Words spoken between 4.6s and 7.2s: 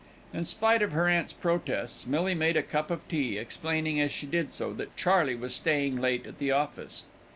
that Charley was staying late at the office.